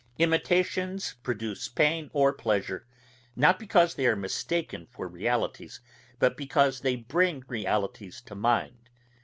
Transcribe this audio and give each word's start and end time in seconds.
Imitations 0.17 1.13
produce 1.21 1.67
pain 1.67 2.09
or 2.11 2.33
pleasure, 2.33 2.87
not 3.35 3.59
because 3.59 3.93
they 3.93 4.07
are 4.07 4.15
mistaken 4.15 4.87
for 4.89 5.07
realities, 5.07 5.79
but 6.17 6.35
because 6.35 6.81
they 6.81 6.95
bring 6.95 7.43
realities 7.47 8.19
to 8.21 8.33
mind. 8.33 8.89